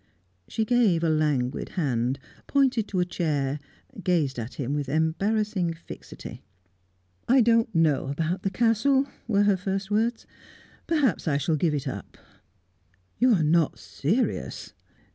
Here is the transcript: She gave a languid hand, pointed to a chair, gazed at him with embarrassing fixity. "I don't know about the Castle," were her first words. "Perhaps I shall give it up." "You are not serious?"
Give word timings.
She 0.47 0.65
gave 0.65 1.03
a 1.03 1.09
languid 1.09 1.69
hand, 1.77 2.17
pointed 2.47 2.87
to 2.87 2.99
a 3.01 3.05
chair, 3.05 3.59
gazed 4.03 4.39
at 4.39 4.55
him 4.55 4.73
with 4.73 4.89
embarrassing 4.89 5.73
fixity. 5.75 6.41
"I 7.27 7.41
don't 7.41 7.75
know 7.75 8.07
about 8.07 8.41
the 8.41 8.49
Castle," 8.49 9.05
were 9.27 9.43
her 9.43 9.57
first 9.57 9.91
words. 9.91 10.25
"Perhaps 10.87 11.27
I 11.27 11.37
shall 11.37 11.55
give 11.55 11.75
it 11.75 11.87
up." 11.87 12.17
"You 13.19 13.31
are 13.35 13.43
not 13.43 13.77
serious?" 13.77 14.73